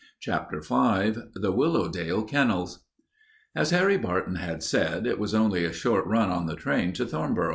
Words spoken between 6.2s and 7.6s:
on the train to Thornboro.